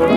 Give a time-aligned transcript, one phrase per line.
[0.00, 0.16] Selamat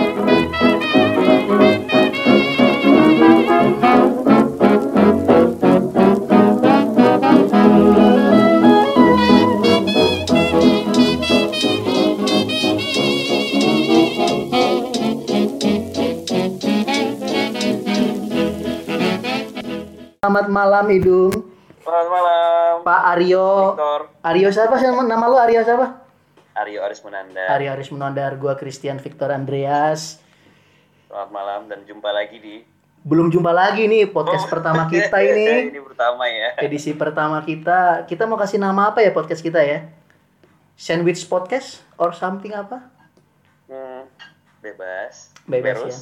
[20.48, 21.28] malam Idung.
[21.84, 22.72] Selamat malam.
[22.80, 23.76] Pak Aryo.
[23.76, 24.00] Victor.
[24.24, 26.03] Aryo siapa sih nama lu Aryo siapa?
[26.54, 27.42] Aryo Aris Munanda.
[27.50, 30.22] Aryo Aris Munandar, gua Christian Victor Andreas.
[31.04, 32.56] Selamat malam dan jumpa lagi di
[33.04, 34.50] Belum jumpa lagi nih podcast Oh.
[34.50, 35.68] pertama kita ini.
[35.68, 36.56] ini pertama ya.
[36.58, 38.06] Edisi pertama kita.
[38.06, 39.84] Kita mau kasih nama apa ya podcast kita ya?
[40.74, 42.86] Sandwich podcast or something apa?
[43.68, 44.08] Hmm,
[44.58, 45.34] bebas.
[45.44, 46.00] Bebas, Klerus, ya.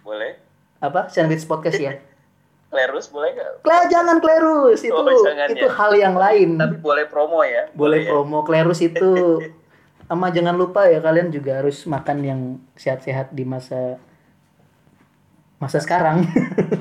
[0.00, 0.32] Boleh.
[0.78, 1.08] Apa?
[1.08, 1.98] Sandwich podcast ya?
[2.70, 3.50] Klerus boleh nggak?
[3.60, 5.72] Kle jangan klerus itu Oh, jangan itu ya.
[5.72, 6.54] hal yang lain.
[6.54, 7.66] Tapi boleh promo ya.
[7.72, 8.10] boleh ya?
[8.10, 9.10] promo klerus itu
[10.04, 12.40] sama jangan lupa ya kalian juga harus makan yang
[12.76, 13.96] sehat-sehat di masa
[15.56, 16.28] masa sekarang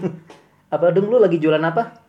[0.74, 2.04] apa dong lu lagi jualan apa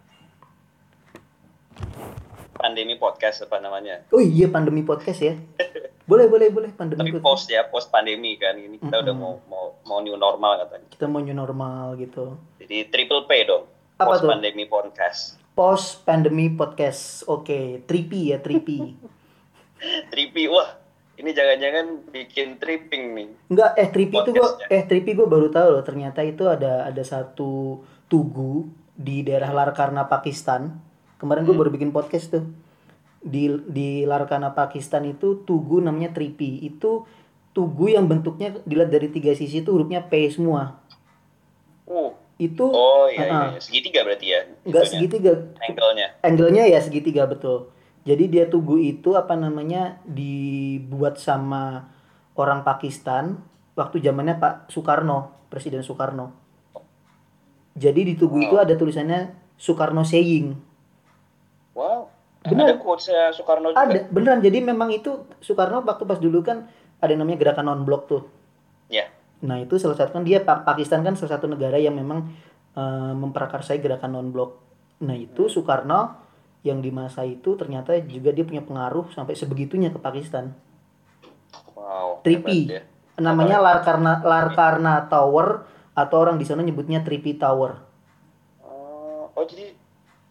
[2.54, 4.08] Pandemi podcast apa namanya?
[4.08, 5.36] oh iya pandemi podcast ya
[6.10, 8.56] boleh boleh boleh pandemi Tapi podcast post ya, post pandemi kan.
[8.56, 10.88] Ini kita udah mau mau mau new normal katanya.
[10.88, 13.64] kita mau new normal gitu Jadi triple P dong.
[13.96, 14.30] Apa post tuh?
[14.32, 15.20] pandemi podcast.
[15.52, 18.80] post pandemi podcast oke trippy ya trippy
[20.10, 20.83] Trippy, wah.
[21.14, 23.28] Ini jangan-jangan bikin tripping nih.
[23.46, 27.02] Enggak, eh Trippy itu gua eh Trippy gua baru tahu loh ternyata itu ada ada
[27.06, 27.78] satu
[28.10, 30.74] tugu di daerah Larkana Pakistan.
[31.22, 32.44] Kemarin gua baru bikin podcast tuh.
[33.22, 36.66] Di di Larkana Pakistan itu tugu namanya Trippy.
[36.66, 37.06] Itu
[37.54, 40.82] tugu yang bentuknya dilihat dari tiga sisi itu hurufnya P semua.
[41.86, 42.10] Uh.
[42.34, 43.62] Itu Oh iya, iya, Ah, iya.
[43.62, 44.42] segitiga berarti ya.
[44.66, 45.32] enggak segitiga.
[45.62, 46.08] Angle-nya.
[46.18, 47.70] Angle-nya ya segitiga betul.
[48.04, 51.88] Jadi dia tugu itu apa namanya dibuat sama
[52.36, 53.40] orang Pakistan
[53.72, 56.36] waktu zamannya Pak Soekarno, Presiden Soekarno.
[57.74, 60.52] Jadi di tugu itu ada tulisannya Soekarno saying.
[61.74, 62.12] Wow.
[62.44, 62.76] Benar.
[62.76, 63.82] Ada Soekarno juga.
[63.88, 64.44] Ada beneran.
[64.44, 66.68] Jadi memang itu Soekarno waktu pas dulu kan
[67.00, 68.22] ada yang namanya gerakan non blok tuh.
[68.92, 69.08] Ya.
[69.42, 72.28] Nah itu salah satu kan dia Pa- Pakistan kan salah satu negara yang memang
[72.76, 74.60] eh, memprakarsai gerakan non blok.
[75.02, 76.23] Nah itu Soekarno
[76.64, 80.56] yang di masa itu ternyata juga dia punya pengaruh sampai sebegitunya ke Pakistan.
[81.76, 82.24] Wow.
[82.24, 82.82] Ya.
[83.20, 87.78] Namanya Larkarna Larkarna Tower atau orang di sana nyebutnya Trippy Tower.
[88.64, 89.76] Oh, oh, jadi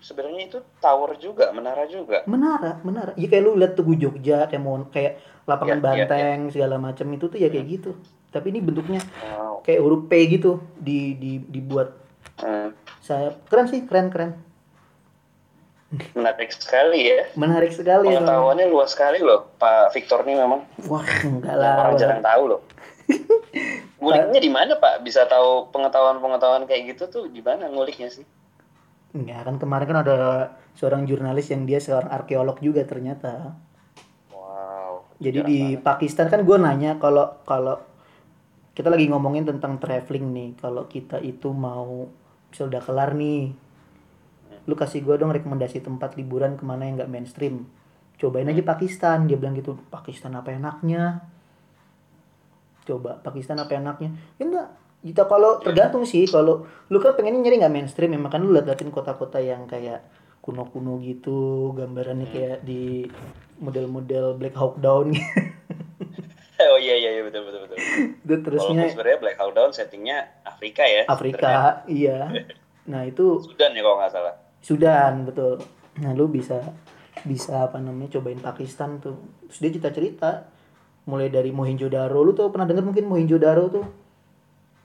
[0.03, 2.27] sebenarnya itu tower juga, menara juga.
[2.27, 3.15] Menara, menara.
[3.15, 7.25] Ya kayak lu lihat Tugu Jogja kayak mau kayak lapangan iya, banteng segala macam itu
[7.31, 7.95] tuh ya kayak gitu.
[8.33, 9.63] Tapi ini bentuknya Wow.
[9.63, 11.95] kayak huruf P gitu di, di dibuat.
[12.41, 12.75] Hmm.
[12.99, 14.31] Saya keren sih, keren keren.
[16.17, 17.29] Menarik sekali ya.
[17.37, 18.09] Menarik sekali.
[18.09, 20.65] Pengetahuannya luas sekali loh, Pak Victor nih memang.
[20.89, 21.73] Wah, enggak lah.
[21.85, 22.61] Orang jarang tahu loh.
[24.01, 25.05] Nguliknya di mana Pak?
[25.05, 28.25] Bisa tahu pengetahuan-pengetahuan kayak gitu tuh di mana nguliknya sih?
[29.13, 30.17] Enggak, kan kemarin kan ada
[30.73, 33.53] seorang jurnalis yang dia seorang arkeolog juga ternyata.
[34.33, 35.05] Wow.
[35.21, 35.85] Jadi di banget.
[35.85, 37.77] Pakistan kan gue nanya kalau kalau
[38.73, 42.09] kita lagi ngomongin tentang traveling nih, kalau kita itu mau
[42.49, 43.53] misal udah kelar nih,
[44.63, 47.67] lu kasih gue dong rekomendasi tempat liburan ke mana yang nggak mainstream.
[48.19, 49.75] Cobain aja Pakistan, dia bilang gitu.
[49.91, 51.25] Pakistan apa enaknya?
[52.87, 54.15] Coba Pakistan apa enaknya?
[54.39, 54.69] Ya enggak.
[55.03, 58.87] Kita kalau tergantung sih, kalau lu kan pengennya nyari nggak mainstream, ya makanya lu liatin
[58.87, 59.99] kota-kota yang kayak
[60.39, 63.07] kuno-kuno gitu, gambarannya kayak di
[63.59, 65.27] model-model Black Hawk Down gitu.
[66.63, 67.77] Oh iya iya iya, betul betul betul.
[68.23, 71.03] itu terusnya sebenarnya Black Hawk Down settingnya Afrika ya.
[71.09, 72.29] Afrika iya
[72.91, 74.35] nah itu Sudan ya kalau nggak salah.
[74.63, 75.59] Sudan betul.
[75.99, 76.55] Nah lu bisa
[77.27, 79.19] bisa apa namanya cobain Pakistan tuh.
[79.51, 80.31] Terus dia cerita cerita
[81.03, 83.85] mulai dari Mohenjo-daro lu tuh pernah dengar mungkin Mohenjo-daro tuh?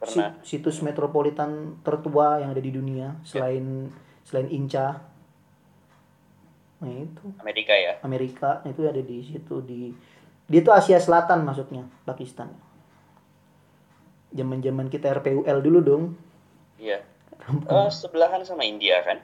[0.03, 0.31] Si- Pernah.
[0.47, 3.91] situs metropolitan tertua yang ada di dunia selain
[4.27, 4.99] selain Inca.
[6.79, 7.25] Nah itu.
[7.43, 7.99] Amerika ya.
[8.03, 9.91] Amerika itu ada di situ di
[10.47, 12.51] dia tuh Asia Selatan masuknya Pakistan.
[14.31, 16.05] Zaman zaman kita RPUL dulu dong.
[16.79, 17.03] Iya.
[17.67, 19.19] Oh, sebelahan sama India kan?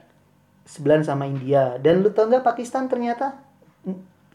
[0.64, 1.76] Sebelahan sama India.
[1.78, 3.38] Dan lu tau nggak Pakistan ternyata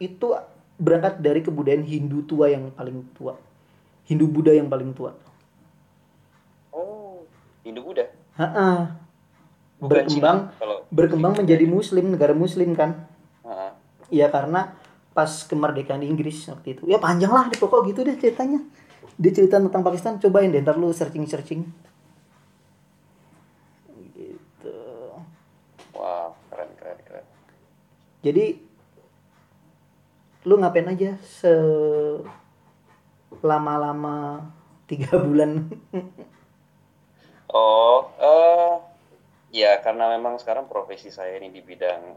[0.00, 0.32] itu
[0.80, 3.36] berangkat dari kebudayaan Hindu tua yang paling tua.
[4.08, 5.14] Hindu Buddha yang paling tua.
[6.74, 7.22] Oh,
[7.62, 8.08] Hindu Buddha.
[9.80, 13.06] Bukan berkembang Cina, kalau berkembang menjadi Muslim negara Muslim kan?
[13.44, 13.70] Heeh.
[14.10, 14.74] Iya karena
[15.14, 16.82] pas kemerdekaan Inggris waktu itu.
[16.88, 18.60] Ya panjang lah di pokok gitu deh ceritanya.
[19.20, 21.68] Dia cerita tentang Pakistan cobain deh ntar lu searching searching
[24.16, 24.80] gitu
[25.96, 27.26] Wow, keren keren keren.
[28.20, 28.60] Jadi
[30.48, 31.52] lu ngapain aja se
[33.44, 34.48] lama-lama
[34.88, 35.68] tiga bulan
[37.50, 38.74] Oh, eh
[39.50, 42.14] ya karena memang sekarang profesi saya ini di bidang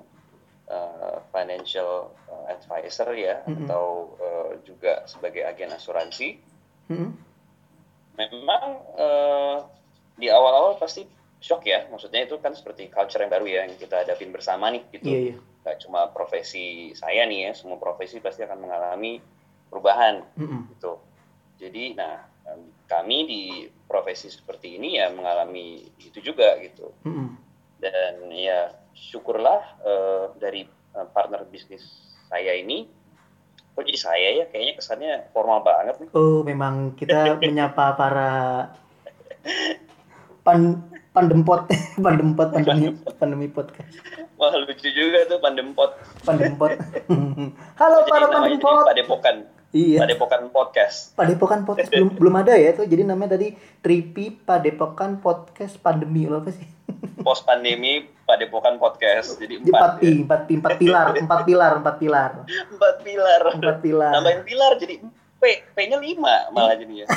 [0.69, 3.65] eh, financial eh, advisor ya Mm-mm.
[3.65, 6.37] atau eh, juga sebagai agen asuransi.
[6.93, 7.17] Mm-mm.
[8.13, 8.63] Memang
[8.93, 9.57] eh,
[10.21, 11.09] di awal-awal pasti
[11.41, 11.89] shock ya.
[11.89, 15.09] Maksudnya itu kan seperti culture yang baru ya yang kita hadapin bersama nih gitu.
[15.09, 19.19] iya iya Gak cuma profesi saya nih ya, semua profesi pasti akan mengalami
[19.71, 20.69] perubahan Mm-mm.
[20.75, 20.99] gitu.
[21.57, 22.27] Jadi nah
[22.85, 23.43] kami di
[23.87, 26.91] profesi seperti ini ya mengalami itu juga gitu.
[27.07, 27.39] Mm-mm.
[27.79, 31.81] Dan ya syukurlah eh, dari eh, partner bisnis
[32.29, 32.85] saya ini,
[33.73, 36.09] kok jadi saya ya kayaknya kesannya formal banget nih.
[36.13, 38.31] oh memang kita menyapa para
[40.43, 40.83] pan
[41.15, 41.71] pandempot
[42.05, 43.95] pandempot pandemi pandemi podcast
[44.35, 45.95] Wah lucu juga tuh pandempot.
[46.27, 46.75] pandempot
[47.79, 49.35] halo Jadi para pandempot Padepokan,
[49.71, 51.15] iya Padepokan Podcast.
[51.15, 52.83] Padepokan podcast belum belum ada ya tuh.
[52.83, 56.67] Jadi namanya tadi Tripi Padepokan podcast pandemi lo apa sih?
[57.23, 59.39] Post pandemi Padepokan Podcast.
[59.39, 62.43] Jadi Jadi empat, empat pi, empat pi, empat pilar, empat pilar, empat pilar, ya.
[62.67, 63.41] empat pilar.
[63.55, 64.11] empat pilar.
[64.19, 64.95] Tambahin pilar jadi
[65.39, 67.07] P, P-nya lima malah jadinya.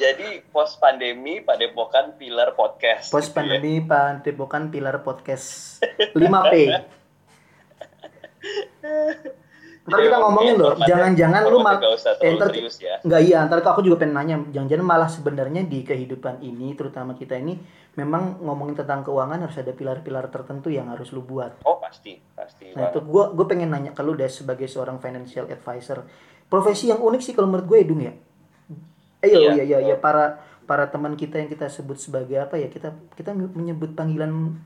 [0.00, 3.12] Jadi post pandemi Padepokan Pilar Podcast.
[3.12, 3.36] Post gitu ya.
[3.36, 5.78] pandemi Padepokan pilar podcast
[6.16, 6.54] 5P.
[9.80, 13.00] Ntar kita Ya, ngomongin loh, jangan-jangan lu mal nggak eh, ntar ya.
[13.00, 17.40] Enggak iya, ntar aku juga pengen nanya, jangan-jangan malah sebenarnya di kehidupan ini, terutama kita
[17.40, 17.56] ini,
[17.96, 21.64] memang ngomongin tentang keuangan harus ada pilar-pilar tertentu yang harus lu buat.
[21.64, 22.76] Oh pasti, pasti.
[22.76, 26.06] Nah itu gue gue pengen nanya kalau udah sebagai seorang financial advisor,
[26.46, 28.14] profesi yang unik sih kalau menurut gue Edung ya.
[29.20, 32.70] Eh iya Iya, iya iya, para para teman kita yang kita sebut sebagai apa ya
[32.70, 34.56] kita kita menyebut panggilan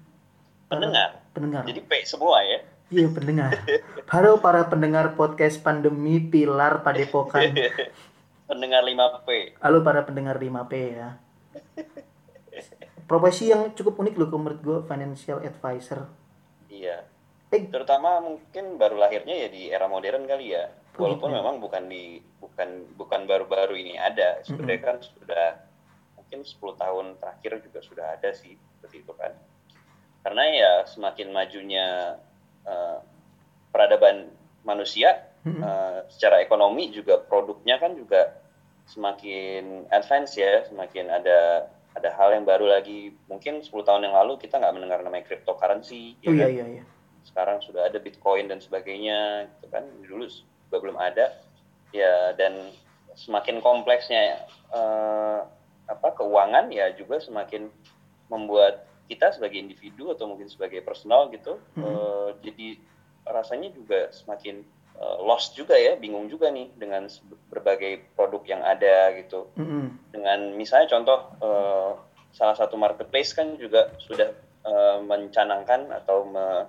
[0.68, 1.22] Pendengar.
[1.34, 1.62] pendengar.
[1.66, 2.60] Jadi P semua ya.
[2.92, 3.50] Iya pendengar.
[4.12, 7.56] Halo para pendengar podcast pandemi pilar padepokan.
[8.44, 9.56] Pendengar 5P.
[9.56, 11.16] Halo para pendengar 5P ya.
[13.08, 16.04] Profesi yang cukup unik loh menurut gue financial advisor.
[16.68, 17.08] Iya.
[17.48, 20.68] Eh Terutama mungkin baru lahirnya ya di era modern kali ya.
[20.94, 21.42] Walaupun ya.
[21.42, 24.38] memang bukan di bukan bukan baru-baru ini ada.
[24.46, 25.46] Sebenarnya kan sudah
[26.14, 29.34] mungkin 10 tahun terakhir juga sudah ada sih seperti itu kan.
[30.22, 32.16] Karena ya semakin majunya
[32.64, 32.98] eh,
[33.74, 34.30] peradaban
[34.62, 35.60] manusia Mm-mm.
[35.60, 38.40] eh, secara ekonomi juga produknya kan juga
[38.88, 43.14] semakin advance ya, semakin ada ada hal yang baru lagi.
[43.30, 46.50] Mungkin 10 tahun yang lalu kita nggak mendengar namanya cryptocurrency, ya oh iya kan?
[46.52, 46.84] iya iya.
[47.24, 49.84] sekarang sudah ada Bitcoin dan sebagainya, gitu kan?
[50.04, 50.28] Dulu
[50.74, 51.30] juga belum ada,
[51.94, 52.74] ya dan
[53.14, 54.42] semakin kompleksnya
[54.74, 55.40] eh,
[55.86, 57.70] apa keuangan ya juga semakin
[58.26, 61.86] membuat kita sebagai individu atau mungkin sebagai personal gitu, Mhm.
[61.86, 62.68] eh, jadi
[63.30, 64.66] rasanya juga semakin
[64.98, 67.06] eh, lost juga ya, bingung juga nih dengan
[67.54, 69.94] berbagai produk yang ada gitu Mm-mm.
[70.10, 71.90] dengan misalnya contoh eh,
[72.34, 74.34] salah satu marketplace kan juga sudah
[74.66, 76.66] eh, mencanangkan atau me-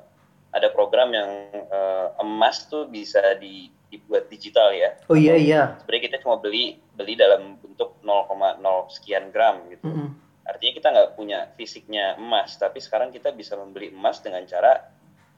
[0.54, 4.98] ada program yang eh, emas tuh bisa di- dibuat digital ya.
[5.08, 5.62] Oh iya iya.
[5.82, 8.62] Sebenarnya kita cuma beli beli dalam bentuk 0,0
[8.92, 9.86] sekian gram gitu.
[9.86, 10.10] Mm-mm.
[10.46, 14.94] Artinya kita nggak punya fisiknya emas, tapi sekarang kita bisa membeli emas dengan cara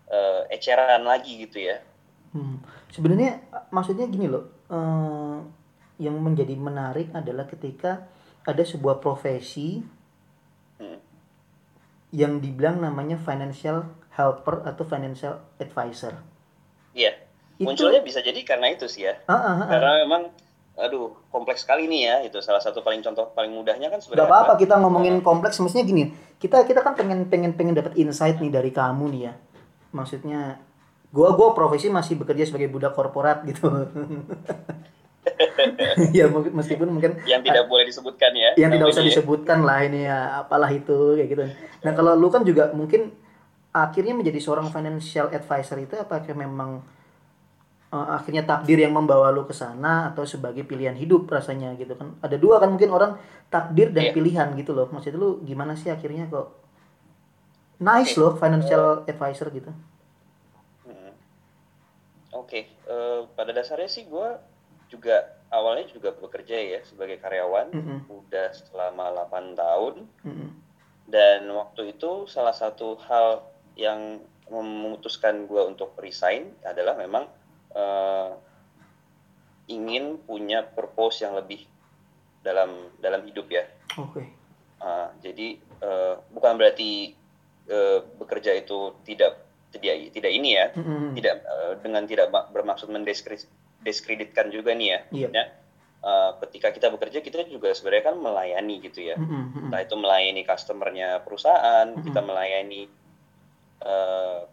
[0.07, 1.79] eh, eceran lagi gitu ya.
[2.35, 2.59] Hmm.
[2.91, 3.39] Sebenarnya
[3.71, 5.37] maksudnya gini loh, eh,
[6.03, 8.05] yang menjadi menarik adalah ketika
[8.47, 9.83] ada sebuah profesi
[10.77, 11.01] Hmm.
[12.13, 16.21] yang dibilang namanya financial helper atau financial advisor.
[16.93, 17.26] Iya.
[17.57, 19.17] Itu- Munculnya bisa jadi karena itu sih ya.
[19.25, 19.67] Ah, ah, ah.
[19.67, 20.29] karena memang
[20.77, 24.29] aduh kompleks sekali nih ya itu salah satu paling contoh paling mudahnya kan Gak sebenarnya
[24.29, 28.53] apa-apa kita ngomongin kompleks, maksudnya gini, kita kita kan pengen pengen pengen dapat insight nih
[28.53, 29.33] dari kamu nih ya.
[29.89, 30.61] Maksudnya,
[31.09, 33.65] gua gua profesi masih bekerja sebagai budak korporat gitu.
[36.17, 39.07] ya meskipun mungkin yang tidak boleh disebutkan ya yang tidak usah ya.
[39.11, 41.43] disebutkan lah ini ya apalah itu kayak gitu.
[41.83, 43.11] Nah kalau lu kan juga mungkin
[43.73, 46.81] akhirnya menjadi seorang financial advisor itu apakah memang
[47.87, 52.15] eh, akhirnya takdir yang membawa lu ke sana atau sebagai pilihan hidup rasanya gitu kan?
[52.19, 53.15] Ada dua kan mungkin orang
[53.47, 54.13] takdir dan Iya.
[54.13, 54.87] pilihan gitu loh.
[54.91, 56.51] Maksudnya lu gimana sih akhirnya kok
[57.79, 58.21] nice Oke.
[58.21, 59.69] loh financial advisor gitu?
[60.81, 61.13] Hmm.
[62.33, 64.29] oke eh, pada dasarnya sih gue
[64.87, 65.19] juga
[65.51, 70.49] awalnya juga bekerja ya sebagai karyawan Mm-mm, udah selama 8 tahun mm-mm,
[71.05, 77.27] dan waktu itu salah satu hal yang memutuskan gue untuk resign adalah memang
[77.77, 78.31] eh,
[79.67, 81.67] ingin punya purpose yang lebih
[82.39, 83.67] dalam dalam hidup ya
[83.97, 84.23] Oke.
[84.77, 87.09] Ah, jadi eh, bukan berarti
[87.65, 89.41] eh, bekerja itu tidak
[89.73, 93.49] tidak tidak ini ya, Mm-mm, tidak eh, dengan tidak ma- bermaksud mendeskri-
[93.81, 94.99] diskreditkan juga nih ya.
[95.09, 95.29] Iya.
[95.33, 95.43] Ya,
[96.05, 99.17] uh, ketika kita bekerja kita juga sebenarnya kan melayani gitu ya.
[99.17, 99.65] Mm-mm, mm-mm.
[99.69, 102.05] Entah itu melayani customernya perusahaan, Mm-mm.
[102.05, 102.81] kita melayani
[103.81, 104.45] uh,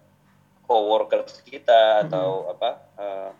[0.64, 3.30] coworkers kita atau apa uh,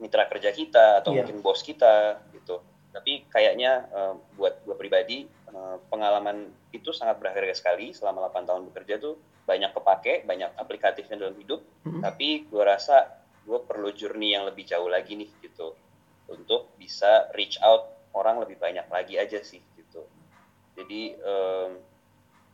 [0.00, 1.26] mitra kerja kita atau Iya.
[1.26, 2.62] mungkin bos kita gitu.
[2.90, 8.62] Tapi kayaknya uh, buat gue pribadi uh, pengalaman itu sangat berharga sekali selama 8 tahun
[8.72, 9.14] bekerja tuh
[9.46, 11.62] banyak kepake, banyak aplikatifnya dalam hidup.
[11.86, 12.02] Mm-mm.
[12.02, 15.74] Tapi gue rasa gue perlu journey yang lebih jauh lagi nih gitu
[16.30, 20.06] untuk bisa reach out orang lebih banyak lagi aja sih gitu.
[20.78, 21.70] Jadi em,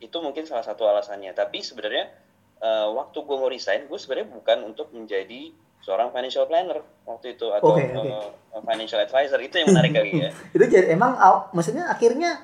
[0.01, 1.33] itu mungkin salah satu alasannya.
[1.33, 2.13] Tapi sebenarnya
[2.61, 7.47] eh, waktu gue mau resign, gue sebenarnya bukan untuk menjadi seorang financial planner waktu itu
[7.53, 8.09] atau Oke, oke.
[8.11, 9.39] eh, financial advisor.
[9.39, 10.31] Itu yang menarik kali ya.
[10.57, 11.15] itu jadi emang
[11.53, 12.43] maksudnya akhirnya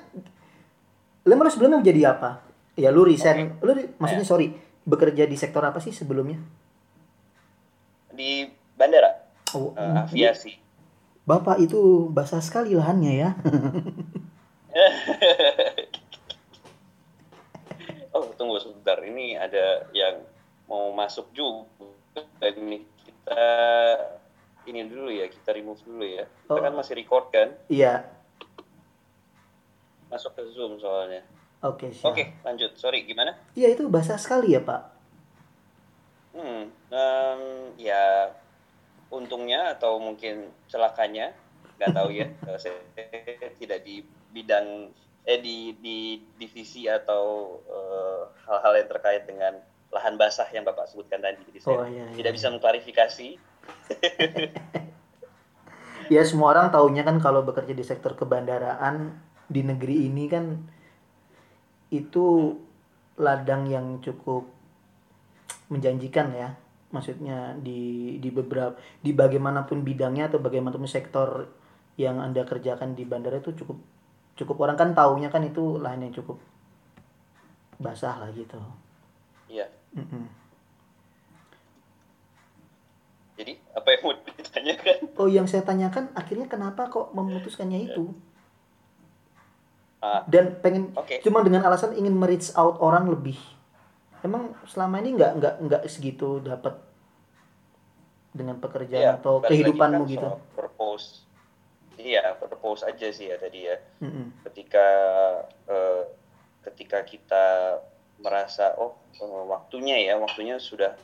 [1.23, 2.43] lu lu sebelumnya jadi apa?
[2.75, 3.57] Ya lu resign.
[3.59, 4.53] Lu di- maksudnya sorry
[4.83, 6.39] bekerja di sektor apa sih sebelumnya?
[8.13, 9.23] Di bandara.
[9.53, 10.53] Oh, eh, mm, aviasi.
[11.23, 13.29] bapak itu basah sekali lahannya ya
[18.13, 20.21] oh tunggu sebentar, ini ada yang
[20.65, 21.65] mau masuk juga
[22.41, 23.45] ini kita
[24.63, 26.23] ini dulu ya kita remove dulu ya.
[26.23, 26.61] Kita Oh.
[26.61, 28.05] kan masih record kan, iya
[30.07, 31.25] masuk ke zoom soalnya.
[31.59, 33.33] oke siap Oke lanjut, sorry gimana?
[33.53, 34.93] iya itu basah sekali ya pak
[36.33, 37.41] Hmm, em,
[37.77, 38.33] ya
[39.07, 41.29] untungnya atau mungkin celakanya
[41.77, 42.25] nggak tahu ya.
[42.49, 42.77] eh, saya
[43.53, 44.89] tidak di bidang
[45.23, 49.53] eh di di divisi atau eh, hal-hal yang terkait dengan
[49.93, 51.45] lahan basah yang bapak sebutkan tadi.
[51.47, 52.15] Jadi saya oh iya, iya.
[52.17, 53.29] tidak bisa mengklarifikasi.
[56.13, 59.15] ya semua orang taunya kan kalau bekerja di sektor kebandaraan
[59.47, 60.45] di negeri ini kan
[61.93, 62.57] itu
[63.21, 64.49] ladang yang cukup
[65.69, 66.57] menjanjikan ya
[66.93, 71.49] maksudnya di di beberapa di bagaimanapun bidangnya atau bagaimanapun sektor
[71.97, 73.77] yang anda kerjakan di bandara itu cukup
[74.33, 76.37] cukup orang kan taunya kan itu lahan yang cukup
[77.77, 78.57] basah lah gitu
[79.45, 79.69] Iya.
[79.93, 80.25] Mm-mm.
[83.33, 84.95] Jadi apa yang mau ditanyakan?
[85.17, 88.13] oh yang saya tanyakan akhirnya kenapa kok memutuskannya itu
[90.03, 91.23] Ah, dan pengen Oke.
[91.23, 93.39] cuma dengan alasan ingin merich out orang lebih
[94.19, 96.75] emang selama ini nggak nggak nggak segitu dapat
[98.35, 100.27] dengan pekerjaan Iya, atau kehidupanmu kan gitu
[100.59, 101.23] Purpose.
[101.95, 103.77] Iya, purpose aja sih ya tadi ya.
[104.01, 104.43] Mm-mm.
[104.45, 104.85] ketika
[105.67, 106.03] eh,
[106.63, 107.45] ketika kita
[108.17, 110.95] merasa oh eh, waktunya ya waktunya sudah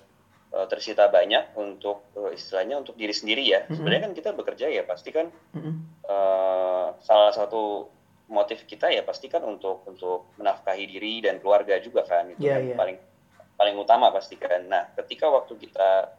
[0.49, 3.75] eh, tersita banyak untuk eh, istilahnya untuk diri sendiri ya Mhm.
[3.75, 5.75] sebenarnya kan kita bekerja ya pasti kan Mm-mm.
[6.05, 7.85] eh, salah satu
[8.29, 12.53] motif kita ya pasti kan untuk untuk menafkahi diri dan keluarga juga kan itu Iya,
[12.55, 12.75] kan iya.
[12.77, 12.97] paling
[13.57, 16.13] paling utama pasti kan nah ketika waktu kita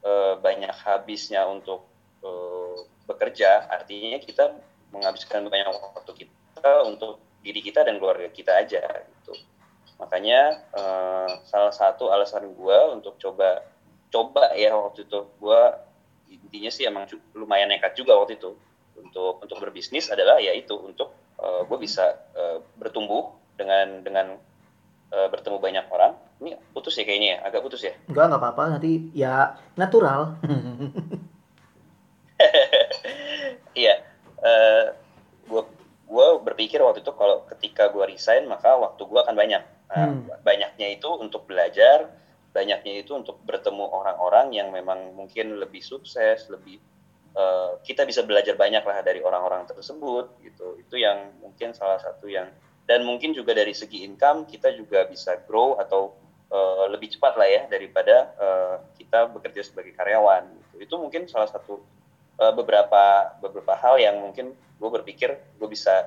[0.00, 1.82] eh, banyak habisnya untuk
[2.22, 4.54] eh, bekerja artinya kita
[4.92, 9.32] menghabiskan banyak waktu kita untuk diri kita dan keluarga kita aja gitu
[9.96, 13.64] makanya eh, salah satu alasan gue untuk coba
[14.12, 15.60] coba ya waktu itu gue
[16.28, 18.52] intinya sih emang lumayan nekat juga waktu itu
[19.00, 24.26] untuk untuk berbisnis adalah yaitu untuk gue bisa eh, bertumbuh dengan dengan
[25.12, 28.62] eh, bertemu banyak orang ini putus ya kayaknya ya agak putus ya Enggak, nggak apa-apa.
[28.78, 30.38] Nanti ya natural.
[33.78, 33.94] Iya,
[34.42, 34.84] eh
[35.46, 35.62] gue
[36.08, 39.62] gue berpikir waktu itu kalau ketika gue resign maka waktu gue akan banyak.
[39.88, 40.28] Nah, Hmm.
[40.44, 42.12] Banyaknya itu untuk belajar,
[42.52, 46.76] banyaknya itu untuk bertemu orang-orang yang memang mungkin lebih sukses, lebih
[47.36, 50.76] eh, kita bisa belajar banyak lah dari orang-orang tersebut gitu.
[50.80, 52.50] Itu yang mungkin salah satu yang
[52.88, 56.12] dan mungkin juga dari segi income kita juga bisa grow atau
[56.52, 60.52] eh, lebih cepat lah ya daripada eh, kita bekerja sebagai karyawan.
[60.52, 60.74] Gitu.
[60.88, 61.80] Itu mungkin salah satu
[62.38, 66.06] eh, beberapa beberapa hal yang mungkin gue berpikir gue bisa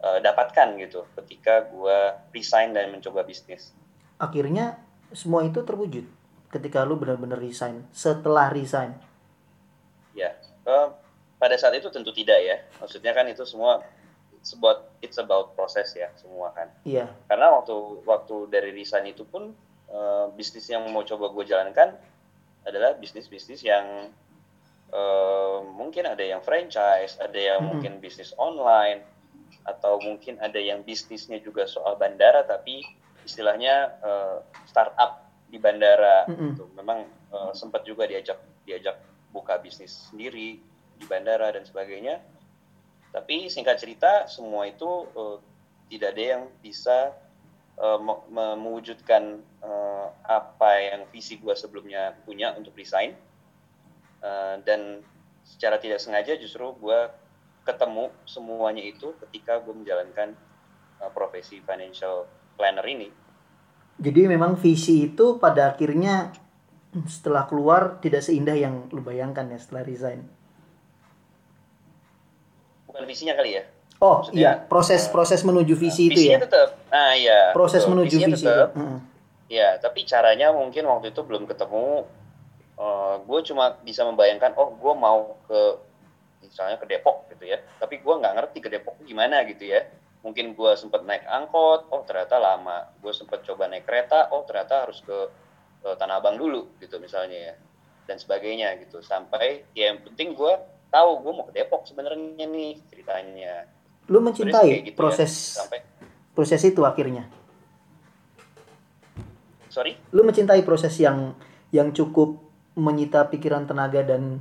[0.00, 1.98] eh, dapatkan gitu ketika gue
[2.36, 3.72] resign dan mencoba bisnis.
[4.20, 4.76] Akhirnya
[5.10, 6.06] semua itu terwujud
[6.50, 7.86] ketika lu benar-benar resign.
[7.94, 8.94] Setelah resign.
[10.12, 10.88] Ya, eh,
[11.40, 12.56] pada saat itu tentu tidak ya.
[12.82, 13.80] Maksudnya kan itu semua
[14.40, 16.68] it's about it's about proses ya semua kan.
[16.84, 17.08] Iya.
[17.30, 19.54] Karena waktu waktu dari resign itu pun
[19.88, 21.96] eh, bisnis yang mau coba gue jalankan
[22.60, 24.12] adalah bisnis-bisnis yang
[24.90, 27.68] eh, mungkin ada yang franchise, ada yang Mhm.
[27.70, 29.06] mungkin bisnis online,
[29.66, 32.82] atau mungkin ada yang bisnisnya juga soal bandara tapi
[33.22, 36.26] istilahnya eh, startup di bandara.
[36.30, 36.54] Mm-mm.
[36.54, 36.70] gitu.
[36.74, 38.98] Memang eh, sempat juga diajak diajak
[39.30, 40.58] buka bisnis sendiri
[40.98, 42.18] di bandara dan sebagainya.
[43.10, 45.36] Tapi singkat cerita semua itu eh,
[45.90, 47.14] tidak ada yang bisa
[47.80, 53.16] me- me- mewujudkan eh, apa yang visi gue sebelumnya punya untuk resign.
[54.20, 55.00] Eh, dan
[55.40, 57.00] secara tidak sengaja justru gue
[57.64, 60.36] ketemu semuanya itu ketika gue menjalankan
[61.00, 63.08] uh, profesi financial planner ini
[63.96, 66.32] Jadi memang visi itu pada akhirnya
[67.08, 70.20] setelah keluar tidak seindah yang lu bayangkan ya setelah resign.
[72.84, 73.64] bukan visinya kali ya
[74.00, 76.44] Oh Maksudnya, iya, proses-proses menuju visi itu visinya ya.
[76.44, 77.92] tetap ah iya Proses betul.
[77.96, 78.80] menuju Visinya visi tetap, itu.
[78.80, 78.98] Heeh.
[79.50, 82.04] ya tapi caranya mungkin waktu itu belum ketemu
[83.28, 85.60] gue cuma bisa membayangkan oh gue mau ke
[86.40, 87.60] misalnya ke Depok gitu ya.
[87.76, 89.84] Tapi gue nggak ngerti ke Depok gimana gitu ya.
[90.20, 92.88] Mungkin gue sempat naik angkot oh ternyata lama.
[92.98, 95.18] Gue sempat coba naik kereta oh ternyata harus ke,
[95.84, 97.54] ke Tanah Abang dulu gitu misalnya ya.
[98.08, 99.04] Dan sebagainya gitu.
[99.04, 100.52] Sampai ya yang penting gue
[100.88, 103.68] tahu gue mau ke Depok sebenarnya nih ceritanya.
[104.10, 104.98] Lu mencintai gitu ya.
[104.98, 105.84] proses sampai
[106.32, 107.28] proses itu akhirnya.
[109.70, 109.94] sorry?
[110.10, 111.38] Lu mencintai proses yang
[111.70, 112.49] yang cukup
[112.80, 114.40] menyita pikiran tenaga dan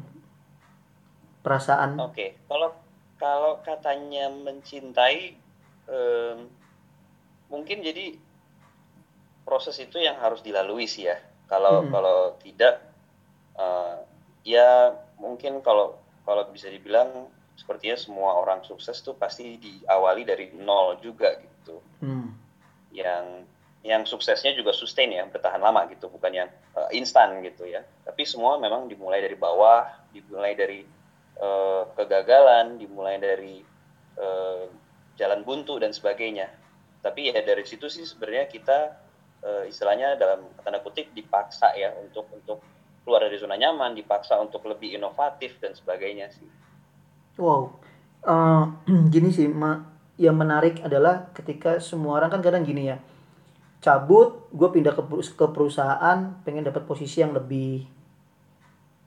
[1.43, 1.99] perasaan.
[1.99, 2.71] Oke, kalau
[3.19, 5.35] kalau katanya mencintai,
[5.91, 6.37] em,
[7.51, 8.15] mungkin jadi
[9.43, 11.19] proses itu yang harus dilalui sih ya.
[11.49, 11.91] Kalau Mm-mm.
[11.91, 12.79] kalau tidak,
[13.57, 13.97] eh,
[14.45, 17.27] ya mungkin kalau kalau bisa dibilang
[17.59, 21.83] sepertinya semua orang sukses tuh pasti diawali dari nol juga gitu.
[21.99, 22.37] Hmm.
[22.95, 27.83] Yang yang suksesnya juga sustain ya, bertahan lama gitu, bukan yang eh, instan gitu ya.
[28.03, 30.83] Tapi semua memang dimulai dari bawah, dimulai dari
[31.39, 33.63] eh, kegagalan, dimulai dari
[34.19, 34.65] eh,
[35.15, 36.47] jalan buntu dan sebagainya.
[36.99, 38.77] Tapi ya dari situ sih sebenarnya kita
[39.43, 42.59] eh, istilahnya dalam tanda kutip dipaksa ya untuk untuk
[43.03, 46.47] keluar dari zona nyaman, dipaksa untuk lebih inovatif dan sebagainya sih.
[47.39, 47.79] Wow.
[48.27, 48.63] Eh,
[49.13, 49.79] gini sih, ma
[50.19, 52.99] yang menarik adalah ketika semua orang kan kadang gini ya.
[53.79, 55.03] Cabut, gue pindah ke,
[55.39, 57.87] ke perusahaan, pengen dapat posisi yang lebih.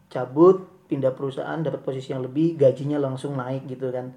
[0.08, 4.16] Cabut, pindah perusahaan, dapat posisi yang lebih, gajinya langsung naik gitu kan.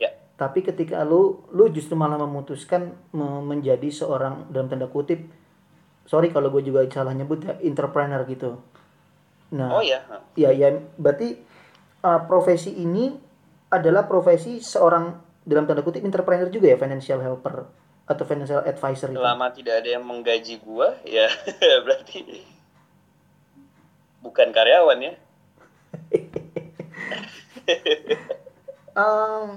[0.00, 0.16] Ya.
[0.40, 5.28] Tapi ketika lu, lu justru malah memutuskan me- menjadi seorang dalam tanda kutip,
[6.08, 8.64] sorry kalau gue juga salah nyebut ya, entrepreneur gitu.
[9.52, 10.00] Nah, Oh ya,
[10.32, 11.36] ya ya berarti
[12.00, 13.12] uh, profesi ini
[13.68, 15.12] adalah profesi seorang
[15.44, 19.16] dalam tanda kutip entrepreneur juga ya financial helper atau financial advisor itu.
[19.16, 21.30] selama tidak ada yang menggaji gua ya
[21.86, 22.42] berarti
[24.20, 25.12] bukan karyawan ya.
[28.92, 29.56] Um,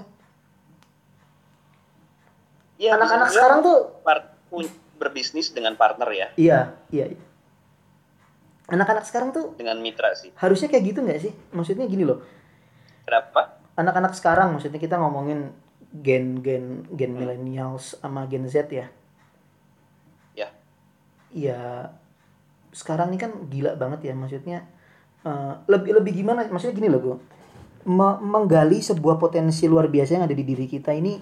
[2.80, 4.32] Ya, anak-anak sekarang tuh part-
[4.96, 7.12] berbisnis dengan partner ya, iya iya.
[7.12, 7.20] iya.
[8.68, 10.32] Anak-anak sekarang tuh dengan mitra sih.
[10.40, 11.32] harusnya kayak gitu nggak sih?
[11.52, 12.24] Maksudnya gini loh.
[13.04, 13.60] Kenapa?
[13.76, 15.52] Anak-anak sekarang maksudnya kita ngomongin
[16.04, 17.18] gen gen gen Hmm.
[17.20, 18.86] millennials sama gen Z ya.
[20.34, 20.48] Ya.
[21.32, 21.92] Iya.
[22.74, 24.58] Sekarang ini kan gila banget ya maksudnya
[25.24, 26.44] eh, lebih lebih gimana?
[26.48, 27.18] Maksudnya gini loh gue.
[27.86, 31.14] menggali sebuah potensi luar biasa yang ada di diri kita ini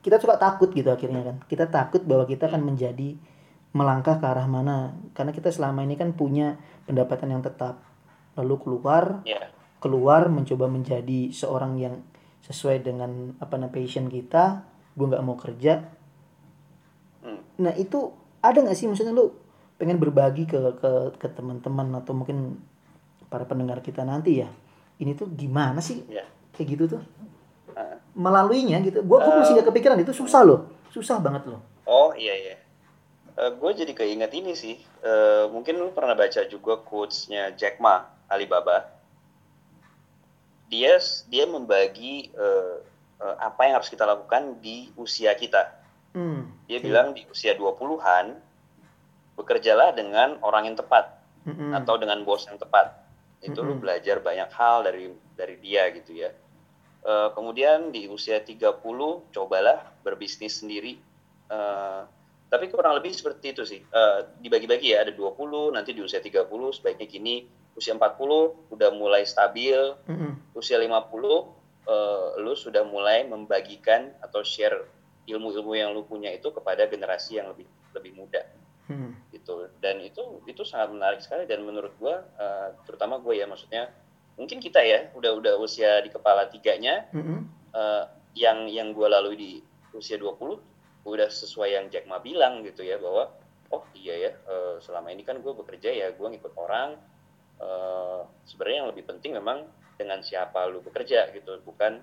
[0.00, 1.36] kita suka takut gitu akhirnya kan.
[1.46, 3.14] Kita takut bahwa kita akan menjadi
[3.70, 7.78] melangkah ke arah mana karena kita selama ini kan punya pendapatan yang tetap.
[8.34, 12.02] Lalu keluar Ya, keluar mencoba menjadi seorang yang
[12.50, 14.66] sesuai dengan apa namanya passion kita
[14.98, 15.86] gue nggak mau kerja
[17.22, 17.62] hmm.
[17.62, 18.10] nah itu
[18.42, 19.30] ada nggak sih maksudnya lu
[19.78, 22.58] pengen berbagi ke ke ke teman-teman atau mungkin
[23.30, 24.50] para pendengar kita nanti ya
[25.00, 26.26] ini tuh gimana sih ya.
[26.52, 27.02] kayak gitu tuh
[27.70, 28.02] Ah.
[28.18, 32.34] melaluinya gitu gue gue masih nggak kepikiran itu susah loh susah banget loh Oh iya
[32.38, 32.56] iya.
[33.40, 34.78] gue jadi keinget ini sih.
[35.02, 38.99] Eh, mungkin lu pernah baca juga quotes-nya Jack Ma Alibaba.
[40.70, 42.76] Dia dia membagi eh,
[43.20, 45.74] eh, apa yang harus kita lakukan di usia kita.
[46.14, 46.70] hmm.
[46.70, 46.86] Dia Iya.
[46.86, 48.38] bilang di usia 20-an
[49.34, 51.10] bekerjalah dengan orang yang tepat
[51.48, 51.72] Mm-mm.
[51.74, 52.92] atau dengan bos yang tepat.
[53.40, 53.82] Itu lu Mm-mm.
[53.82, 56.30] belajar banyak hal dari dari dia gitu ya.
[57.00, 58.78] Eh, kemudian di usia 30
[59.32, 61.00] cobalah berbisnis sendiri.
[61.50, 62.00] Eh,
[62.50, 63.80] tapi kurang lebih seperti itu sih.
[63.80, 67.48] Eh, dibagi-bagi ya ada 20, nanti di usia 30 sebaiknya gini,
[67.80, 70.52] usia 40 udah mulai stabil, Mm-mm.
[70.52, 70.84] usia 50
[71.88, 74.84] eh, lu sudah mulai membagikan atau share
[75.24, 77.64] ilmu-ilmu yang lu punya itu kepada generasi yang lebih
[77.96, 78.44] lebih muda
[78.90, 79.14] Hmm.
[79.30, 83.86] gitu dan itu itu sangat menarik sekali dan menurut gua eh, terutama gue ya maksudnya
[84.34, 87.46] mungkin kita ya udah udah usia di kepala tiganya Mm-mm.
[87.70, 89.52] eh, yang yang gue lalui di
[89.94, 93.30] usia 20 udah sesuai yang Jack Ma bilang gitu ya bahwa
[93.70, 96.98] oh iya ya eh, selama ini kan gue bekerja ya gue ngikut orang
[97.60, 99.68] eh, sebenarnya yang lebih penting memang
[100.00, 102.00] dengan siapa lu bekerja gitu bukan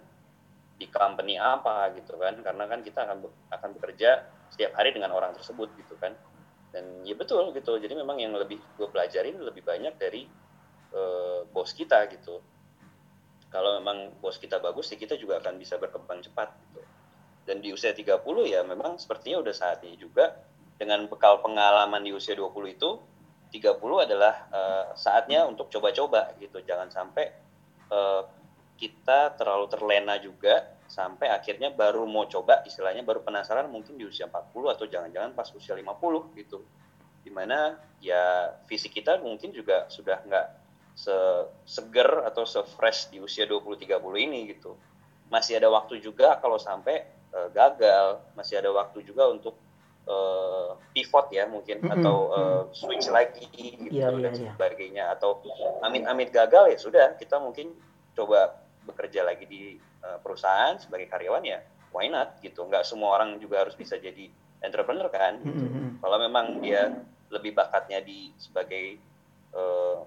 [0.78, 2.38] di company apa gitu kan.
[2.46, 3.17] Karena kan kita akan
[3.50, 6.13] akan bekerja setiap hari dengan orang tersebut gitu kan.
[6.70, 7.82] Dan ya betul gitu.
[7.82, 10.30] Jadi memang yang lebih gue pelajarin lebih banyak dari
[10.93, 12.39] uh, bos kita gitu.
[13.50, 16.82] Kalau memang bos kita bagus ya kita juga akan bisa berkembang cepat gitu.
[17.48, 20.36] Dan di usia 30 ya memang sepertinya udah saatnya juga
[20.78, 22.89] dengan bekal pengalaman di usia 20 itu
[23.51, 26.60] 30 adalah uh, saatnya untuk coba-coba gitu.
[26.63, 27.25] Jangan sampai
[27.91, 28.23] uh,
[28.77, 34.29] kita terlalu terlena juga sampai akhirnya baru mau coba istilahnya baru penasaran mungkin di usia
[34.29, 36.63] 40 atau jangan-jangan pas usia 50 gitu.
[37.23, 40.47] Di mana ya fisik kita mungkin juga sudah nggak
[41.67, 44.73] seger atau se-fresh di usia 20-30 ini gitu.
[45.27, 47.03] Masih ada waktu juga kalau sampai
[47.36, 48.23] uh, gagal.
[48.33, 49.60] Masih ada waktu juga untuk
[50.08, 51.96] uh, pivot ya mungkin mm -hmm.
[52.00, 54.52] atau uh, switch lagi gitu yeah, dan yeah, iya.
[54.56, 55.15] sebagainya yeah.
[55.15, 55.43] atau
[55.84, 57.76] amit-amit gagal ya sudah kita mungkin
[58.17, 59.62] coba bekerja lagi di
[60.02, 61.60] uh, perusahaan sebagai karyawan ya
[61.91, 64.32] why not gitu nggak semua orang juga harus bisa jadi
[64.63, 65.63] entrepreneur kan gitu.
[65.63, 65.88] mm -hmm.
[66.02, 68.98] kalau memang dia lebih bakatnya di sebagai
[69.54, 70.02] uh,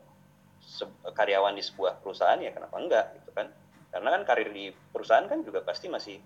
[0.61, 0.85] se
[1.17, 3.49] karyawan di sebuah perusahaan ya kenapa enggak gitu kan
[3.91, 6.17] karena kan karir di perusahaan kan juga pasti masih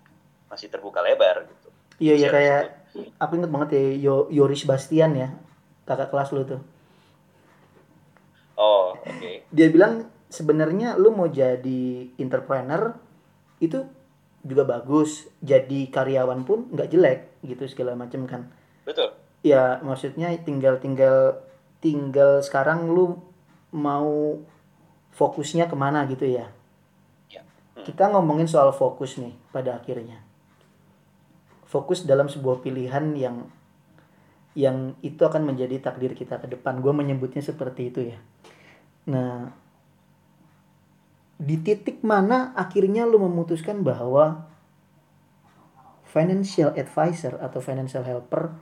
[0.51, 2.61] masih terbuka lebar gitu iya iya kayak
[3.19, 5.29] aku inget banget ya Yo, Yoris Bastian ya
[5.83, 6.61] kakak kelas lu tuh
[8.57, 9.43] oh oke okay.
[9.51, 12.95] dia bilang sebenarnya lu mau jadi entrepreneur
[13.61, 13.85] itu
[14.45, 18.41] juga bagus jadi karyawan pun nggak jelek gitu segala macam kan
[18.85, 19.13] betul
[19.45, 21.45] ya maksudnya tinggal tinggal
[21.85, 23.21] tinggal sekarang lu
[23.69, 24.41] mau
[25.13, 26.49] fokusnya ke mana gitu ya.
[27.29, 27.45] ya.
[27.77, 27.85] Hmm.
[27.85, 30.24] Kita ngomongin soal fokus nih pada akhirnya.
[31.75, 33.51] Fokus dalam sebuah pilihan yang
[34.55, 36.79] yang itu akan menjadi takdir kita ke depan.
[36.79, 38.17] Gue menyebutnya seperti itu ya.
[39.11, 39.51] Nah,
[41.35, 44.47] di titik mana akhirnya lu memutuskan bahwa
[46.07, 48.55] financial advisor atau financial helper,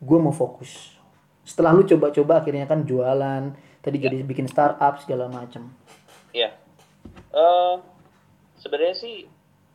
[0.00, 0.96] gue mau fokus.
[1.44, 3.52] Setelah lu coba-coba akhirnya kan jualan,
[3.84, 4.08] tadi ya.
[4.08, 5.68] jadi bikin startup segala macam
[6.30, 6.54] Iya.
[7.34, 7.82] Uh,
[8.56, 9.26] sebenarnya sih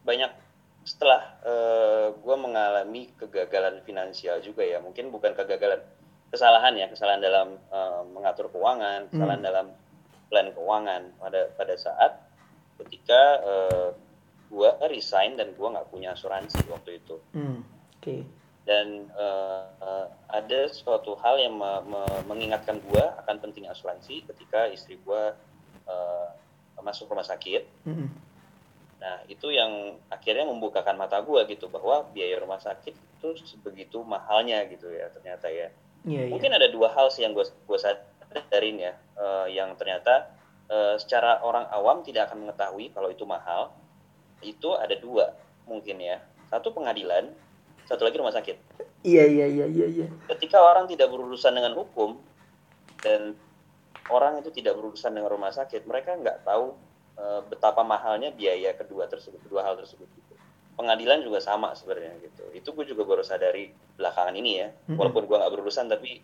[0.07, 0.44] banyak
[0.85, 5.81] setelah uh, eh, gue mengalami kegagalan finansial juga ya mungkin bukan kegagalan
[6.29, 9.49] kesalahan ya kesalahan dalam uh, mengatur keuangan kesalahan hmm.
[9.49, 9.67] dalam
[10.29, 12.11] plan keuangan pada pada saat
[12.85, 13.89] ketika uh,
[14.53, 17.59] gue resign dan gue nggak punya asuransi waktu itu hmm.
[17.59, 18.21] oke okay
[18.65, 24.65] dan uh, uh, ada suatu hal yang me me mengingatkan gue akan pentingnya asuransi ketika
[24.73, 25.23] istri gue
[25.85, 26.27] uh,
[26.81, 27.65] masuk rumah sakit.
[27.85, 28.07] Mm -hmm.
[29.05, 34.65] Nah itu yang akhirnya membukakan mata gue gitu bahwa biaya rumah sakit itu sebegitu mahalnya
[34.65, 35.69] gitu ya ternyata ya.
[36.01, 36.33] Yeah, iya.
[36.33, 36.57] Mungkin yeah.
[36.57, 40.33] ada dua hal sih yang gue gue sadarin ya uh, yang ternyata
[40.73, 43.77] uh, secara orang awam tidak akan mengetahui kalau itu mahal.
[44.41, 45.37] Itu ada dua
[45.69, 46.17] mungkin ya.
[46.49, 47.29] Satu pengadilan
[47.85, 48.57] satu lagi rumah sakit.
[49.05, 49.85] Iya iya iya iya.
[49.85, 50.07] iya.
[50.33, 52.17] Ketika orang tidak berurusan dengan hukum
[53.05, 53.37] dan
[54.09, 56.73] orang itu tidak berurusan dengan rumah sakit, mereka nggak tahu
[57.15, 60.07] e, betapa mahalnya biaya kedua tersebut, kedua hal tersebut.
[60.07, 60.33] Gitu.
[60.75, 62.43] Pengadilan juga sama sebenarnya gitu.
[62.51, 64.67] Itu gue juga baru sadari belakangan ini ya.
[64.71, 64.95] Mm-hmm.
[64.99, 66.19] Walaupun gue nggak berurusan, tapi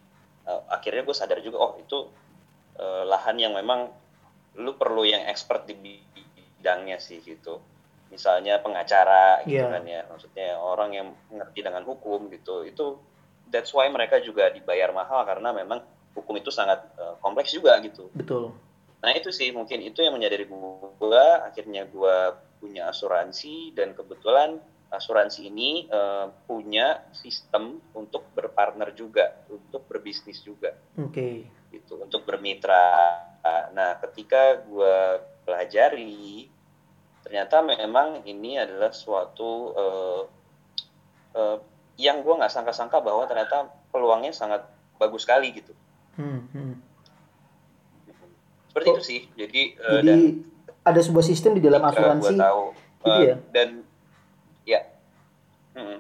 [0.46, 2.08] e, akhirnya gue sadar juga, oh itu
[2.80, 3.92] e, lahan yang memang
[4.60, 5.76] lu perlu yang expert di
[6.60, 7.64] bidangnya sih gitu
[8.12, 9.72] misalnya pengacara gitu yeah.
[9.72, 13.00] kan ya maksudnya orang yang mengerti dengan hukum gitu itu
[13.48, 15.80] that's why mereka juga dibayar mahal karena memang
[16.12, 18.52] hukum itu sangat uh, kompleks juga gitu betul
[19.02, 24.62] nah itu sih mungkin itu yang menjadi gua akhirnya gua punya asuransi dan kebetulan
[24.94, 31.36] asuransi ini uh, punya sistem untuk berpartner juga untuk berbisnis juga oke okay.
[31.74, 33.18] gitu untuk bermitra
[33.74, 35.18] nah ketika gua
[35.50, 36.46] pelajari
[37.26, 40.24] ternyata memang ini adalah suatu uh,
[41.38, 41.58] uh,
[41.96, 44.66] yang gue nggak sangka-sangka bahwa ternyata peluangnya sangat
[44.98, 45.74] bagus sekali gitu.
[46.18, 46.76] Hmm, hmm.
[48.82, 49.22] Seperti oh, itu sih.
[49.38, 50.20] Jadi, uh, jadi dan
[50.82, 52.34] ada sebuah sistem di dalam asuransi.
[52.34, 52.64] tahu.
[53.06, 53.36] Gitu uh, ya?
[53.54, 53.70] Dan
[54.66, 54.82] ya.
[55.78, 55.98] Hmm,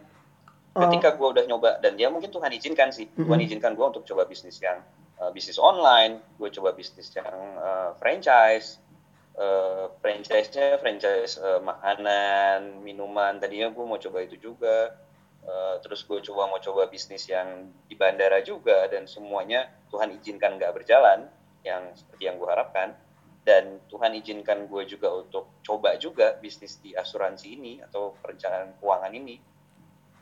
[0.73, 3.29] ketika gue udah nyoba dan dia mungkin Tuhan izinkan sih, hmm.
[3.29, 4.81] Tuhan izinkan gue untuk coba bisnis yang
[5.21, 7.29] uh, bisnis online, gue coba bisnis yang
[7.61, 8.81] uh, franchise,
[9.37, 13.37] uh, franchise-nya franchise uh, makanan, minuman.
[13.37, 14.97] Tadinya gue mau coba itu juga.
[15.41, 20.61] Uh, terus gue coba mau coba bisnis yang di bandara juga dan semuanya Tuhan izinkan
[20.61, 21.25] nggak berjalan
[21.61, 22.97] yang seperti yang gue harapkan
[23.41, 29.13] dan Tuhan izinkan gue juga untuk coba juga bisnis di asuransi ini atau perencanaan keuangan
[29.13, 29.41] ini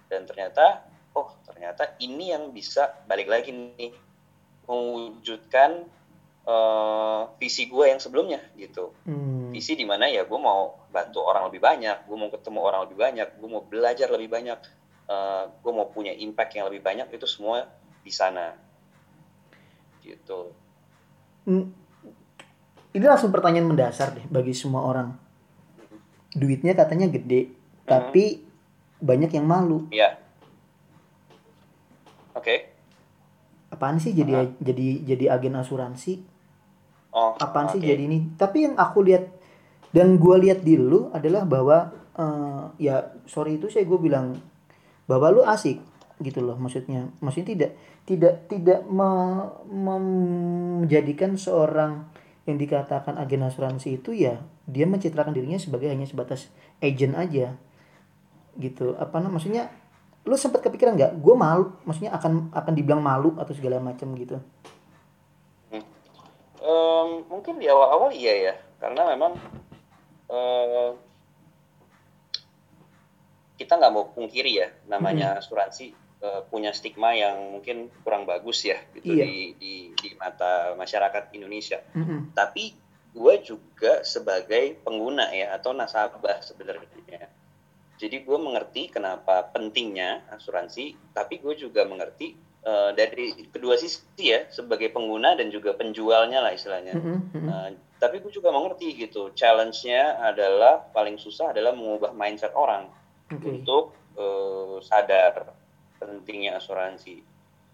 [0.07, 3.91] dan ternyata oh ternyata ini yang bisa balik lagi nih
[4.69, 5.83] mewujudkan
[6.47, 9.51] uh, visi gue yang sebelumnya gitu hmm.
[9.51, 12.97] visi di mana ya gue mau bantu orang lebih banyak gue mau ketemu orang lebih
[12.97, 14.59] banyak gue mau belajar lebih banyak
[15.09, 17.67] uh, eh, gue mau punya impact yang lebih banyak itu semua
[17.99, 18.69] di sana
[20.05, 20.55] gitu.
[22.89, 25.13] Ini langsung pertanyaan mendasar deh bagi semua orang.
[26.33, 27.53] Duitnya katanya gede,
[27.85, 28.45] tapi
[29.01, 29.89] banyak yang malu.
[29.89, 30.19] Iya.
[32.37, 32.69] Oke.
[33.69, 36.21] Apaan sih jadi jadi jadi agen asuransi?
[37.13, 37.33] Oh.
[37.37, 37.89] Apaan sih oke.
[37.89, 38.33] jadi ini?
[38.37, 39.25] Tapi yang aku lihat
[39.89, 44.37] dan gua lihat di lu adalah bahwa eh, ya sorry itu saya gue bilang
[45.09, 45.81] bahwa lu asik
[46.19, 47.07] gitu loh maksudnya.
[47.23, 47.71] Maksudnya tidak
[48.03, 52.07] tidak tidak me- menjadikan seorang
[52.43, 56.51] yang dikatakan agen asuransi itu ya dia mencitrakan dirinya sebagai hanya sebatas
[56.83, 57.55] agent aja.
[58.59, 58.95] Gitu.
[58.99, 59.33] Apa namanya?
[59.39, 59.63] Maksudnya
[60.27, 61.23] lu sempat kepikiran nggak?
[61.23, 61.71] Gue malu.
[61.87, 64.35] Maksudnya akan akan dibilang malu atau segala macam gitu.
[66.59, 68.53] Em, mungkin di awal-awal iya ya,
[68.83, 69.31] karena memang
[70.27, 70.91] eh,
[73.55, 78.79] kita nggak mau pungkiri ya, namanya asuransi eh, punya stigma yang mungkin kurang bagus ya
[78.95, 79.25] gitu Iya.
[79.25, 81.79] di, di di mata masyarakat Indonesia.
[81.95, 82.35] Mm-mm.
[82.35, 82.75] Tapi
[83.09, 86.87] gue juga sebagai pengguna ya atau nasabah sebenarnya.
[87.99, 92.31] Jadi gue mengerti kenapa pentingnya asuransi, tapi gue juga mengerti
[92.63, 96.95] eh, dari kedua sisi ya sebagai pengguna dan juga penjualnya lah istilahnya.
[96.95, 97.43] Mm-mm, mm-mm.
[97.43, 97.67] Nah,
[97.99, 102.87] tapi gue juga mengerti gitu, challenge-nya adalah paling susah adalah mengubah mindset orang
[103.27, 103.43] Oke.
[103.43, 105.58] untuk eh, sadar
[105.99, 107.21] pentingnya asuransi.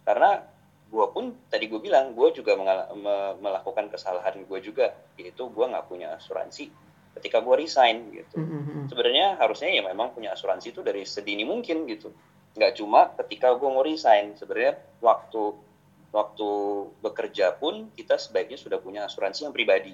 [0.03, 0.41] Karena
[0.85, 5.85] gue pun tadi gue bilang gue juga me- melakukan kesalahan gue juga, yaitu gue nggak
[5.85, 6.69] punya asuransi
[7.15, 8.35] ketika gue resign gitu.
[8.41, 8.85] Mm-mm, mm-mm.
[8.91, 12.11] Sebenarnya harusnya ya memang punya asuransi itu dari sedini mungkin gitu.
[12.57, 15.55] Nggak cuma ketika gue mau resign, sebenarnya waktu
[16.15, 16.49] waktu
[17.03, 19.91] bekerja pun kita sebaiknya sudah punya asuransi yang pribadi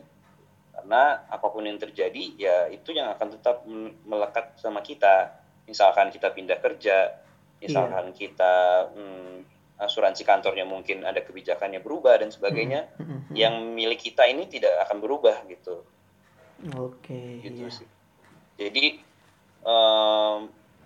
[0.71, 3.65] karena apa pun yang terjadi ya itu yang akan tetap
[4.05, 5.33] melekat sama kita
[5.65, 7.17] misalkan kita pindah kerja
[7.61, 9.45] misalkan kita hmm,
[9.77, 13.33] asuransi kantornya mungkin ada kebijakannya berubah dan sebagainya mm-mm.
[13.37, 15.85] yang milik kita ini tidak akan berubah gitu
[16.77, 17.41] Oke.
[17.41, 17.73] gitu iya.
[17.73, 17.89] sih
[18.57, 18.85] jadi
[19.65, 20.37] em,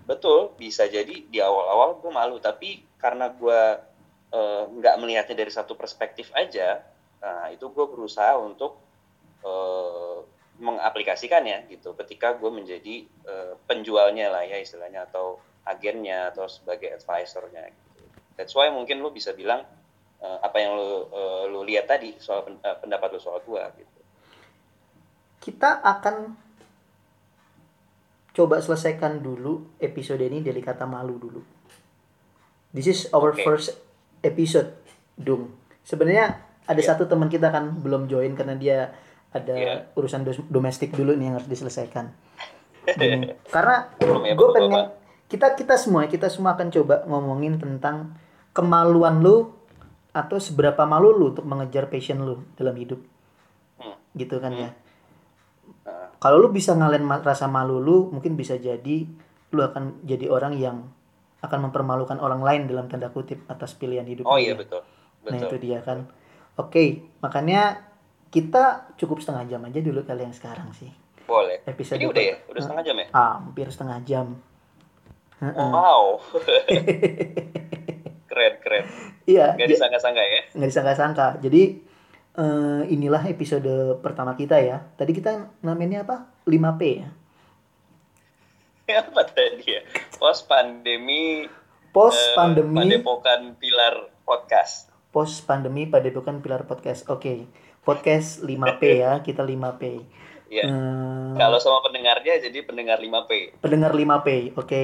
[0.07, 3.61] betul bisa jadi di awal-awal gue malu tapi karena gue
[4.75, 6.83] nggak melihatnya dari satu perspektif aja
[7.23, 8.77] nah itu gue berusaha untuk
[9.41, 10.17] eh,
[10.61, 17.65] mengaplikasikannya gitu ketika gue menjadi eh, penjualnya lah ya istilahnya atau agennya atau sebagai advisornya
[17.67, 18.01] gitu.
[18.38, 19.65] That's why mungkin lu bisa bilang
[20.19, 23.67] eh, apa yang lu eh, lu lihat tadi soal pen- eh, pendapat lu soal gua
[23.73, 23.99] gitu.
[25.41, 26.38] Kita akan
[28.36, 31.41] coba selesaikan dulu episode ini dari kata malu dulu.
[32.75, 33.41] This is our Oke.
[33.41, 33.71] first
[34.19, 34.75] episode,
[35.15, 35.47] Dung.
[35.88, 36.91] Sebenarnya ada Iya.
[36.91, 38.91] satu teman kita kan belum join karena dia
[39.32, 39.75] ada Iya.
[39.95, 42.12] urusan domestik dulu nih yang harus diselesaikan.
[42.86, 44.91] Gini, karena ya, gue pengen
[45.25, 48.13] kita kita semua kita semua akan coba ngomongin tentang
[48.51, 49.51] kemaluan lu
[50.11, 53.01] atau seberapa malu lu untuk mengejar passion lu dalam hidup
[53.75, 53.97] Hmm.
[54.13, 54.69] gitu kan ya
[55.81, 59.05] Nah, kalau lu bisa ngalahin ma- rasa malu lu mungkin bisa jadi
[59.49, 60.89] lu akan jadi orang yang
[61.39, 64.57] akan mempermalukan orang lain dalam tanda kutip atas pilihan hidup oh iya ya.
[64.57, 64.81] betul.
[65.23, 65.59] nah itu Betul.
[65.59, 66.05] dia kan
[66.55, 66.83] oke
[67.19, 67.85] makanya
[68.29, 70.89] kita cukup setengah jam aja dulu kali yang sekarang sih
[71.25, 71.61] Boleh.
[71.65, 72.35] episode Ini udah ya?
[72.45, 73.07] Udah setengah jam ya?
[73.11, 74.25] hampir setengah jam
[75.38, 76.24] Wow.
[78.26, 78.84] keren, keren.
[79.26, 80.41] iya Gak j- disangka-sangka ya?
[80.52, 81.62] nggak disangka-sangka jadi
[82.34, 83.67] eh, inilah episode
[84.00, 87.10] pertama kita ya tadi kita namanya apa 5P ya
[89.02, 89.82] Apa tadi ya?
[90.13, 91.50] Post pandemi
[91.89, 94.91] post eh, pandemi Padepokan Pilar Podcast.
[95.10, 97.48] post pandemi padepokan pilar podcast oke
[97.82, 99.84] podcast 5P ya kita 5P
[100.45, 100.62] Ya.
[100.62, 103.58] Eh, Kalau sama pendengarnya jadi pendengar 5P.
[103.60, 104.82] pendengar 5P oke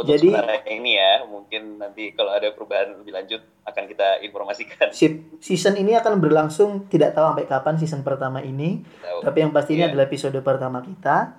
[0.00, 0.32] Untuk Jadi-
[0.70, 4.88] ini ya, mungkin nanti kalau ada perubahan lebih lanjut akan kita informasikan.
[4.96, 9.20] Sip, season ini akan berlangsung tidak tahu sampai kapan season pertama ini Tahu.
[9.20, 9.92] tapi yang pasti ini Iya.
[9.92, 11.36] adalah episode pertama kita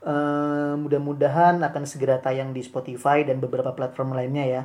[0.00, 4.62] Eh, mudah-mudahan akan segera tayang di Spotify dan beberapa platform lainnya ya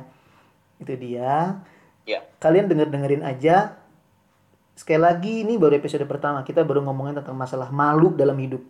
[0.78, 1.60] itu dia
[2.02, 2.24] Ya.
[2.40, 3.76] kalian denger dengerin aja
[4.72, 8.64] sekali lagi ini baru episode pertama kita baru ngomongin tentang masalah malu dalam hidup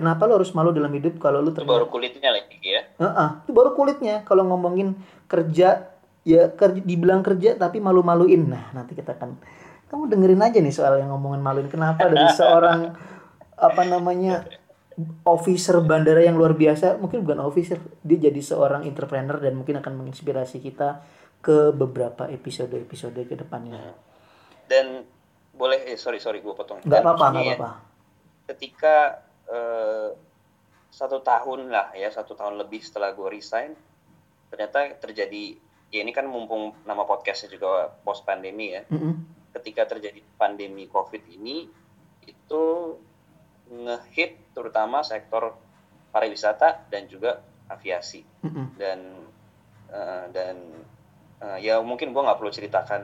[0.00, 2.80] kenapa lo harus malu dalam hidup kalau lu Itu ternyata baru kulitnya lagi ya.
[2.96, 4.24] Heeh, itu baru kulitnya.
[4.24, 4.96] Kalau ngomongin
[5.28, 5.92] kerja
[6.24, 8.48] ya kerja dibilang kerja tapi malu-maluin.
[8.48, 9.36] Nah nanti kita akan
[9.92, 11.68] kamu dengerin aja nih soal yang ngomongin maluin.
[11.68, 12.96] Kenapa dari seorang
[13.60, 14.48] apa namanya
[15.28, 19.92] officer bandara yang luar biasa mungkin bukan officer dia jadi seorang entrepreneur dan mungkin akan
[20.00, 21.04] menginspirasi kita
[21.40, 23.96] ke beberapa episode-episode ke depannya.
[24.68, 25.04] Dan
[25.56, 26.80] boleh, eh sorry sorry gue potong.
[26.84, 27.70] nggak Dan apa-apa maksudnya ya, apa-apa.
[28.50, 28.94] ketika
[29.50, 30.10] eh,
[30.90, 33.74] satu tahun lah ya satu tahun lebih setelah gue resign
[34.50, 35.54] ternyata terjadi
[35.90, 39.14] ya ini kan mumpung nama podcastnya juga post pandemi ya Mm-mm.
[39.58, 41.66] ketika terjadi pandemi COVID ini
[42.26, 42.64] itu
[43.70, 45.54] ngehit terutama sektor
[46.10, 47.38] pariwisata dan juga
[47.70, 48.74] aviasi Mm-mm.
[48.74, 48.98] dan
[49.94, 50.56] eh, dan
[51.38, 53.02] eh, ya mungkin gue nggak perlu ceritakan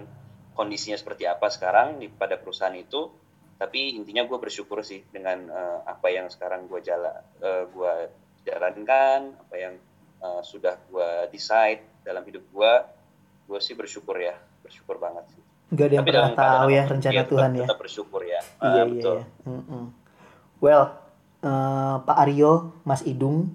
[0.58, 3.25] kondisinya seperti apa sekarang di pada perusahaan itu
[3.56, 8.04] tapi intinya gue bersyukur sih dengan eh, apa yang sekarang gue jala eh, gua
[8.42, 9.74] jalankan apa yang
[10.18, 12.72] eh, sudah gue decide dalam hidup gue
[13.46, 17.12] gue sih bersyukur ya bersyukur banget sih Gak ada yang Tapi pernah tahu ya rencana
[17.16, 17.66] tetap- Tuhan ya.
[17.66, 18.84] tetap bersyukur ya Iya Ah, iya.
[18.86, 19.26] betul iya.
[19.44, 19.84] Mm-mm.
[20.56, 20.84] Well,
[21.42, 23.50] eh, Pak Aryo, Mas Idung,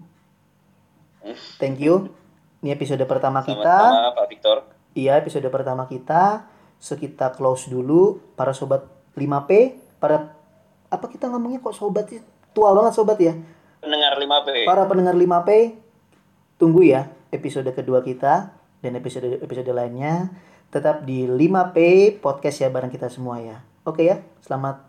[1.55, 2.11] thank you.
[2.59, 3.57] Ini episode pertama kita.
[3.57, 4.57] sama-sama Pak Victor
[4.91, 6.45] Iya, episode pertama kita.
[6.77, 10.33] So kita close dulu para sobat 5P, para
[10.89, 12.19] apa kita ngomongnya kok sobat sih?
[12.51, 13.37] Tua banget sobat ya.
[13.81, 15.49] pendengar 5P Para pendengar 5P,
[16.57, 20.29] tunggu ya episode kedua kita dan episode episode lainnya
[20.69, 21.77] tetap di 5P
[22.19, 23.61] podcast ya bareng kita semua ya.
[23.81, 24.85] Oke ya, selamat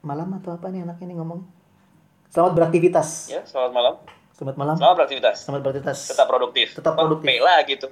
[0.00, 1.40] malam atau apa nih anaknya nih ngomong?
[2.28, 3.30] Selamat beraktivitas.
[3.30, 3.94] ya selamat malam
[4.34, 4.74] Selamat malam.
[4.74, 5.98] selamat beraktivitas Selamat beraktivitas.
[6.10, 7.26] tetap produktif Tetap produktif.
[7.30, 7.86] P lah gitu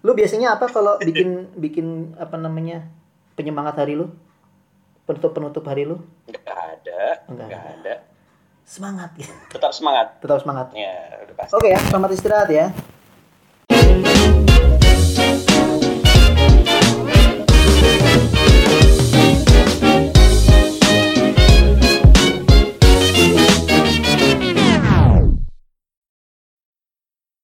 [0.00, 2.88] Lu biasanya apa kalau bikin bikin apa namanya
[3.36, 4.08] penyemangat hari lu?
[5.04, 6.00] Penutup penutup hari lu?
[6.24, 7.72] nggak ada Nggak nggak ada.
[7.78, 7.94] ada
[8.64, 9.28] Semangat ya.
[9.52, 10.66] tetap semangat Tetap semangat.
[10.72, 12.66] ya udah pasti Oke ya, selamat istirahat ya.